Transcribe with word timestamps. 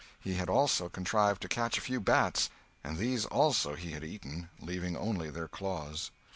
He 0.19 0.33
had 0.33 0.49
also 0.49 0.89
contrived 0.89 1.43
to 1.43 1.47
catch 1.47 1.77
a 1.77 1.81
few 1.81 1.99
bats, 1.99 2.49
and 2.83 2.97
these, 2.97 3.25
also, 3.27 3.75
he 3.75 3.91
had 3.91 4.03
eaten, 4.03 4.49
leaving 4.59 4.97
only 4.97 5.29
their 5.29 5.47
claws. 5.47 6.09